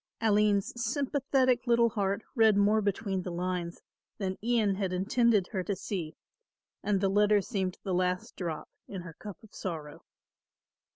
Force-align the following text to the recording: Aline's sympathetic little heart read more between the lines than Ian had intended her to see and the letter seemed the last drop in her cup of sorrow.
Aline's 0.19 0.73
sympathetic 0.83 1.67
little 1.67 1.89
heart 1.89 2.23
read 2.33 2.57
more 2.57 2.81
between 2.81 3.21
the 3.21 3.29
lines 3.29 3.83
than 4.17 4.35
Ian 4.43 4.73
had 4.73 4.91
intended 4.91 5.45
her 5.51 5.63
to 5.63 5.75
see 5.75 6.15
and 6.81 6.99
the 6.99 7.07
letter 7.07 7.39
seemed 7.39 7.77
the 7.83 7.93
last 7.93 8.35
drop 8.35 8.67
in 8.87 9.01
her 9.03 9.13
cup 9.13 9.37
of 9.43 9.53
sorrow. 9.53 10.03